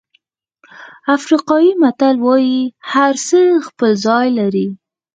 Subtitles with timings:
[1.15, 2.61] افریقایي متل وایي
[2.91, 4.67] هرڅه خپل ځای لري.